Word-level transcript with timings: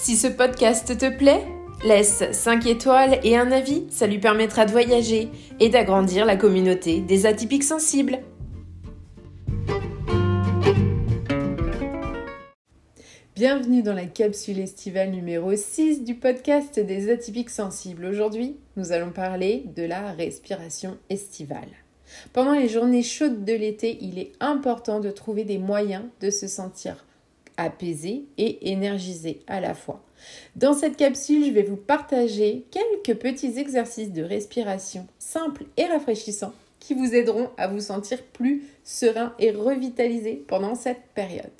Si 0.00 0.16
ce 0.16 0.28
podcast 0.28 0.96
te 0.96 1.10
plaît, 1.10 1.44
laisse 1.84 2.22
5 2.30 2.66
étoiles 2.66 3.18
et 3.24 3.36
un 3.36 3.50
avis, 3.50 3.84
ça 3.90 4.06
lui 4.06 4.20
permettra 4.20 4.64
de 4.64 4.70
voyager 4.70 5.28
et 5.58 5.70
d'agrandir 5.70 6.24
la 6.24 6.36
communauté 6.36 7.00
des 7.00 7.26
atypiques 7.26 7.64
sensibles. 7.64 8.20
Bienvenue 13.34 13.82
dans 13.82 13.92
la 13.92 14.06
capsule 14.06 14.60
estivale 14.60 15.10
numéro 15.10 15.54
6 15.56 16.04
du 16.04 16.14
podcast 16.14 16.78
des 16.78 17.10
atypiques 17.10 17.50
sensibles. 17.50 18.04
Aujourd'hui, 18.04 18.56
nous 18.76 18.92
allons 18.92 19.10
parler 19.10 19.64
de 19.74 19.82
la 19.82 20.12
respiration 20.12 20.96
estivale. 21.10 21.68
Pendant 22.32 22.52
les 22.52 22.68
journées 22.68 23.02
chaudes 23.02 23.44
de 23.44 23.52
l'été, 23.52 23.98
il 24.00 24.20
est 24.20 24.32
important 24.38 25.00
de 25.00 25.10
trouver 25.10 25.42
des 25.42 25.58
moyens 25.58 26.04
de 26.20 26.30
se 26.30 26.46
sentir 26.46 27.04
apaisé 27.58 28.24
et 28.38 28.70
énergisé 28.70 29.40
à 29.46 29.60
la 29.60 29.74
fois. 29.74 30.02
Dans 30.56 30.72
cette 30.72 30.96
capsule, 30.96 31.44
je 31.44 31.50
vais 31.50 31.62
vous 31.62 31.76
partager 31.76 32.64
quelques 32.70 33.18
petits 33.18 33.58
exercices 33.58 34.12
de 34.12 34.22
respiration 34.22 35.06
simples 35.18 35.64
et 35.76 35.84
rafraîchissants 35.84 36.54
qui 36.80 36.94
vous 36.94 37.14
aideront 37.14 37.50
à 37.58 37.68
vous 37.68 37.80
sentir 37.80 38.22
plus 38.22 38.62
serein 38.84 39.34
et 39.38 39.50
revitalisé 39.50 40.42
pendant 40.46 40.74
cette 40.74 41.02
période. 41.14 41.50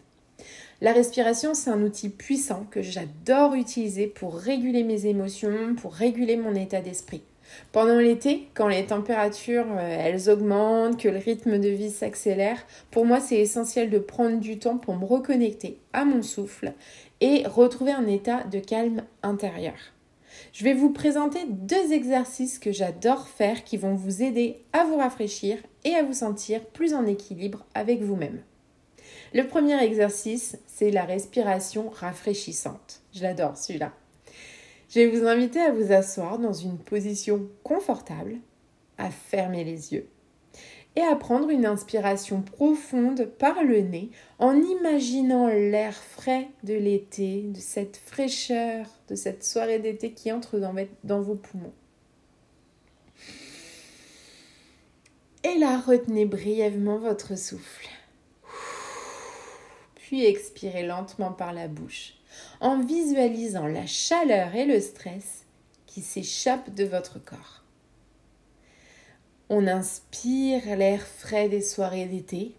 La 0.81 0.93
respiration, 0.93 1.55
c'est 1.55 1.71
un 1.71 1.83
outil 1.83 2.09
puissant 2.09 2.65
que 2.71 2.83
j'adore 2.83 3.55
utiliser 3.55 4.07
pour 4.07 4.37
réguler 4.37 4.85
mes 4.85 5.07
émotions, 5.07 5.75
pour 5.77 5.93
réguler 5.93 6.37
mon 6.37 6.55
état 6.55 6.81
d'esprit. 6.81 7.23
Pendant 7.73 7.99
l'été, 7.99 8.49
quand 8.55 8.69
les 8.69 8.87
températures 8.87 9.67
euh, 9.71 9.99
elles 10.01 10.31
augmentent, 10.31 11.01
que 11.01 11.09
le 11.09 11.19
rythme 11.19 11.59
de 11.59 11.69
vie 11.69 11.91
s'accélère, 11.91 12.59
pour 12.91 13.05
moi 13.05 13.21
c'est 13.21 13.39
essentiel 13.39 13.91
de 13.91 13.99
prendre 13.99 14.39
du 14.39 14.59
temps 14.59 14.79
pour 14.79 14.97
me 14.97 15.05
reconnecter 15.05 15.79
à 15.93 16.05
mon 16.05 16.23
souffle 16.23 16.73
et 17.21 17.47
retrouver 17.47 17.93
un 17.93 18.07
état 18.07 18.45
de 18.45 18.59
calme 18.59 19.03
intérieur. 19.23 19.77
Je 20.53 20.65
vais 20.65 20.75
vous 20.75 20.91
présenter 20.93 21.41
deux 21.49 21.93
exercices 21.93 22.59
que 22.59 22.73
j'adore 22.73 23.29
faire 23.29 23.65
qui 23.65 23.77
vont 23.77 23.95
vous 23.95 24.23
aider 24.23 24.63
à 24.73 24.85
vous 24.85 24.97
rafraîchir 24.97 25.59
et 25.85 25.95
à 25.95 26.03
vous 26.03 26.13
sentir 26.13 26.65
plus 26.67 26.95
en 26.95 27.07
équilibre 27.07 27.67
avec 27.75 28.03
vous-même. 28.03 28.41
Le 29.35 29.47
premier 29.47 29.83
exercice, 29.83 30.59
c'est 30.67 30.91
la 30.91 31.05
respiration 31.05 31.91
rafraîchissante. 31.91 33.03
Je 33.13 33.23
l'adore 33.23 33.57
celui-là. 33.57 33.93
Je 34.89 35.01
vais 35.01 35.07
vous 35.07 35.27
inviter 35.27 35.61
à 35.61 35.71
vous 35.71 35.93
asseoir 35.93 36.39
dans 36.39 36.55
une 36.55 36.79
position 36.79 37.47
confortable, 37.63 38.37
à 38.97 39.11
fermer 39.11 39.63
les 39.63 39.93
yeux 39.93 40.09
et 40.97 41.03
à 41.03 41.15
prendre 41.15 41.51
une 41.51 41.67
inspiration 41.67 42.41
profonde 42.41 43.27
par 43.39 43.63
le 43.63 43.83
nez 43.83 44.11
en 44.39 44.57
imaginant 44.57 45.47
l'air 45.47 45.95
frais 45.95 46.49
de 46.65 46.73
l'été, 46.73 47.43
de 47.43 47.61
cette 47.61 47.99
fraîcheur, 47.99 48.87
de 49.09 49.15
cette 49.15 49.45
soirée 49.45 49.79
d'été 49.79 50.13
qui 50.13 50.33
entre 50.33 50.59
dans, 51.05 51.21
vos 51.21 51.35
poumons. 51.35 51.75
Et 55.45 55.59
là, 55.59 55.79
retenez 55.79 56.25
brièvement 56.25 56.99
votre 56.99 57.37
souffle. 57.39 57.89
Puis 59.95 60.25
expirez 60.25 60.87
lentement 60.87 61.33
par 61.33 61.53
la 61.53 61.69
bouche 61.69 62.15
en 62.61 62.81
visualisant 62.81 63.67
la 63.67 63.87
chaleur 63.87 64.55
et 64.55 64.67
le 64.67 64.81
stress 64.81 65.45
qui 65.87 66.01
s'échappent 66.03 66.75
de 66.75 66.85
votre 66.85 67.19
corps. 67.23 67.63
On 69.49 69.67
inspire 69.67 70.77
l'air 70.77 71.01
frais 71.07 71.49
des 71.49 71.63
soirées 71.63 72.07
d'été. 72.07 72.55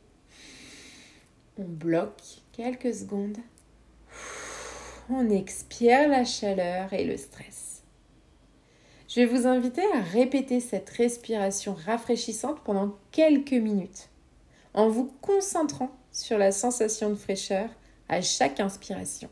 On 1.57 1.63
bloque 1.63 2.41
quelques 2.51 2.93
secondes. 2.93 3.37
On 5.09 5.29
expire 5.29 6.07
la 6.07 6.25
chaleur 6.25 6.93
et 6.93 7.03
le 7.05 7.17
stress. 7.17 7.83
Je 9.07 9.21
vais 9.21 9.25
vous 9.25 9.47
inviter 9.47 9.83
à 9.95 10.01
répéter 10.01 10.59
cette 10.59 10.89
respiration 10.89 11.73
rafraîchissante 11.73 12.59
pendant 12.63 12.95
quelques 13.11 13.53
minutes 13.53 14.09
en 14.73 14.89
vous 14.89 15.11
concentrant 15.21 15.91
sur 16.11 16.37
la 16.37 16.51
sensation 16.51 17.09
de 17.09 17.15
fraîcheur 17.15 17.69
à 18.07 18.21
chaque 18.21 18.59
inspiration. 18.59 19.29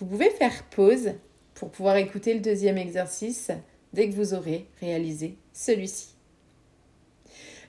Vous 0.00 0.06
pouvez 0.06 0.30
faire 0.30 0.64
pause 0.70 1.12
pour 1.52 1.70
pouvoir 1.70 1.96
écouter 1.96 2.32
le 2.32 2.40
deuxième 2.40 2.78
exercice 2.78 3.50
dès 3.92 4.08
que 4.08 4.14
vous 4.14 4.32
aurez 4.32 4.66
réalisé 4.80 5.36
celui-ci. 5.52 6.14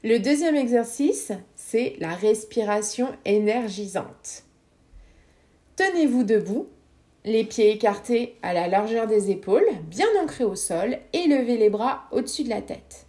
Le 0.06 0.18
deuxième 0.18 0.56
exercice, 0.56 1.34
c'est 1.58 1.98
la 2.00 2.16
respiration 2.16 3.10
énergisante. 3.26 4.44
Tenez-vous 5.76 6.24
debout, 6.24 6.70
les 7.26 7.44
pieds 7.44 7.72
écartés 7.72 8.38
à 8.44 8.54
la 8.54 8.70
largeur 8.70 9.08
des 9.08 9.30
épaules, 9.30 9.68
bien 9.88 10.08
ancrés 10.24 10.46
au 10.46 10.56
sol, 10.56 11.00
et 11.12 11.28
levez 11.28 11.58
les 11.58 11.70
bras 11.70 12.06
au-dessus 12.12 12.46
de 12.46 12.50
la 12.50 12.62
tête. 12.62 13.08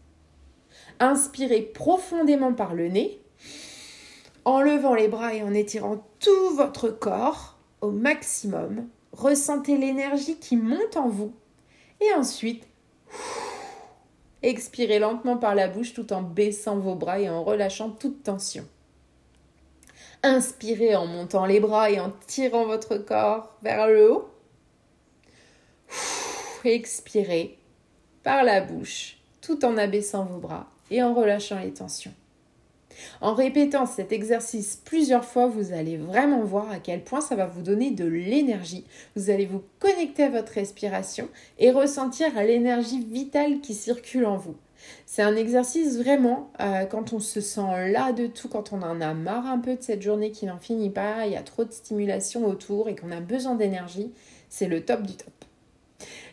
Inspirez 0.98 1.62
profondément 1.62 2.54
par 2.54 2.74
le 2.74 2.88
nez, 2.88 3.20
en 4.44 4.60
levant 4.60 4.96
les 4.96 5.06
bras 5.06 5.32
et 5.32 5.44
en 5.44 5.54
étirant 5.54 6.04
tout 6.18 6.56
votre 6.56 6.88
corps 6.88 7.56
au 7.80 7.92
maximum 7.92 8.88
Ressentez 9.12 9.76
l'énergie 9.76 10.36
qui 10.36 10.56
monte 10.56 10.96
en 10.96 11.08
vous. 11.08 11.34
Et 12.00 12.12
ensuite, 12.14 12.66
expirez 14.42 14.98
lentement 14.98 15.36
par 15.36 15.54
la 15.54 15.68
bouche 15.68 15.92
tout 15.92 16.12
en 16.12 16.22
baissant 16.22 16.78
vos 16.78 16.94
bras 16.94 17.20
et 17.20 17.28
en 17.28 17.44
relâchant 17.44 17.90
toute 17.90 18.22
tension. 18.22 18.66
Inspirez 20.22 20.96
en 20.96 21.06
montant 21.06 21.46
les 21.46 21.60
bras 21.60 21.90
et 21.90 22.00
en 22.00 22.12
tirant 22.26 22.64
votre 22.64 22.96
corps 22.96 23.56
vers 23.62 23.88
le 23.88 24.12
haut. 24.12 24.28
Expirez 26.64 27.58
par 28.22 28.44
la 28.44 28.60
bouche 28.60 29.18
tout 29.40 29.64
en 29.64 29.76
abaissant 29.76 30.24
vos 30.24 30.38
bras 30.38 30.70
et 30.90 31.02
en 31.02 31.12
relâchant 31.12 31.58
les 31.58 31.74
tensions. 31.74 32.14
En 33.20 33.34
répétant 33.34 33.86
cet 33.86 34.12
exercice 34.12 34.80
plusieurs 34.84 35.24
fois, 35.24 35.46
vous 35.46 35.72
allez 35.72 35.96
vraiment 35.96 36.44
voir 36.44 36.70
à 36.70 36.78
quel 36.78 37.02
point 37.02 37.20
ça 37.20 37.36
va 37.36 37.46
vous 37.46 37.62
donner 37.62 37.90
de 37.90 38.04
l'énergie. 38.04 38.84
Vous 39.16 39.30
allez 39.30 39.46
vous 39.46 39.62
connecter 39.78 40.24
à 40.24 40.30
votre 40.30 40.52
respiration 40.52 41.28
et 41.58 41.70
ressentir 41.70 42.28
l'énergie 42.42 43.04
vitale 43.04 43.60
qui 43.60 43.74
circule 43.74 44.26
en 44.26 44.36
vous. 44.36 44.56
C'est 45.06 45.22
un 45.22 45.36
exercice 45.36 45.98
vraiment 45.98 46.50
euh, 46.60 46.84
quand 46.86 47.12
on 47.12 47.20
se 47.20 47.40
sent 47.40 47.90
là 47.90 48.12
de 48.12 48.26
tout, 48.26 48.48
quand 48.48 48.72
on 48.72 48.82
en 48.82 49.00
a 49.00 49.14
marre 49.14 49.46
un 49.46 49.58
peu 49.58 49.76
de 49.76 49.82
cette 49.82 50.02
journée 50.02 50.30
qui 50.30 50.46
n'en 50.46 50.58
finit 50.58 50.90
pas, 50.90 51.26
il 51.26 51.32
y 51.32 51.36
a 51.36 51.42
trop 51.42 51.64
de 51.64 51.72
stimulation 51.72 52.46
autour 52.46 52.88
et 52.88 52.96
qu'on 52.96 53.12
a 53.12 53.20
besoin 53.20 53.54
d'énergie, 53.54 54.12
c'est 54.48 54.68
le 54.68 54.84
top 54.84 55.02
du 55.02 55.14
top. 55.14 55.32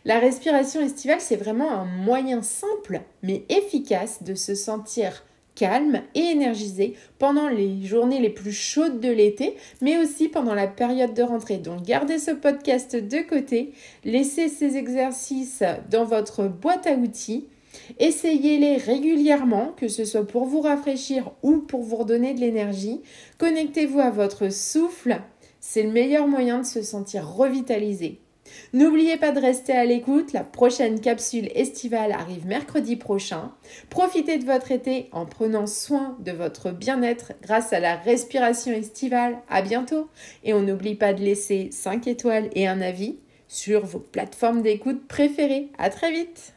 La 0.06 0.20
respiration 0.20 0.82
estivale, 0.82 1.22
c'est 1.22 1.36
vraiment 1.36 1.72
un 1.72 1.86
moyen 1.86 2.42
simple 2.42 3.02
mais 3.22 3.46
efficace 3.50 4.24
de 4.24 4.34
se 4.34 4.56
sentir 4.56 5.24
calme 5.60 6.04
et 6.16 6.22
énergisé 6.22 6.94
pendant 7.18 7.50
les 7.50 7.84
journées 7.84 8.22
les 8.22 8.30
plus 8.30 8.54
chaudes 8.54 9.02
de 9.02 9.10
l'été, 9.10 9.58
mais 9.82 9.98
aussi 9.98 10.30
pendant 10.30 10.56
la 10.56 10.68
période 10.68 11.14
de 11.14 11.22
rentrée. 11.22 11.58
Donc 11.58 11.84
gardez 11.84 12.18
ce 12.18 12.32
podcast 12.32 12.96
de 12.96 13.20
côté, 13.20 13.74
laissez 14.06 14.48
ces 14.48 14.78
exercices 14.78 15.64
dans 15.92 16.06
votre 16.06 16.48
boîte 16.48 16.88
à 16.88 16.94
outils. 16.94 17.48
Essayez-les 18.00 18.78
régulièrement, 18.78 19.74
que 19.76 19.90
ce 19.90 20.06
soit 20.06 20.26
pour 20.26 20.46
vous 20.46 20.62
rafraîchir 20.62 21.32
ou 21.44 21.58
pour 21.58 21.84
vous 21.84 21.98
redonner 21.98 22.34
de 22.34 22.40
l'énergie. 22.40 23.02
Connectez-vous 23.38 24.00
à 24.00 24.12
votre 24.12 24.54
souffle, 24.54 25.20
c'est 25.60 25.84
le 25.84 25.92
meilleur 25.92 26.26
moyen 26.26 26.60
de 26.60 26.66
se 26.66 26.82
sentir 26.82 27.28
revitalisé. 27.28 28.22
N'oubliez 28.74 29.18
pas 29.18 29.32
de 29.32 29.40
rester 29.40 29.74
à 29.74 29.86
l'écoute, 29.86 30.34
la 30.34 30.44
prochaine 30.44 31.00
capsule 31.00 31.50
estivale 31.56 32.12
arrive 32.12 32.46
mercredi 32.46 32.96
prochain. 32.96 33.52
Profitez 33.90 34.38
de 34.38 34.46
votre 34.46 34.72
été 34.72 35.10
en 35.12 35.26
prenant 35.26 35.68
soin 35.68 36.18
de 36.20 36.32
votre 36.32 36.72
bien-être 36.72 37.34
grâce 37.42 37.74
à 37.74 37.80
la 37.80 37.96
respiration 37.96 38.72
estivale. 38.72 39.40
À 39.50 39.62
bientôt 39.62 40.10
et 40.44 40.54
on 40.54 40.62
n'oublie 40.62 40.96
pas 40.96 41.14
de 41.14 41.22
laisser 41.22 41.70
5 41.72 42.08
étoiles 42.08 42.50
et 42.54 42.68
un 42.68 42.82
avis 42.82 43.18
sur 43.48 43.86
vos 43.86 44.00
plateformes 44.00 44.62
d'écoute 44.62 45.08
préférées. 45.08 45.70
À 45.78 45.90
très 45.90 46.12
vite. 46.12 46.54